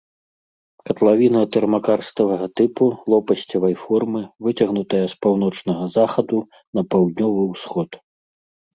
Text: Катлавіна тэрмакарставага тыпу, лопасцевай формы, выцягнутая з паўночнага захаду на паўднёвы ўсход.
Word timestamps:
Катлавіна 0.89 1.41
тэрмакарставага 1.55 2.47
тыпу, 2.63 2.89
лопасцевай 3.15 3.75
формы, 3.83 4.21
выцягнутая 4.49 5.05
з 5.15 5.23
паўночнага 5.29 5.83
захаду 6.01 6.37
на 6.79 6.89
паўднёвы 6.93 7.41
ўсход. 7.55 7.89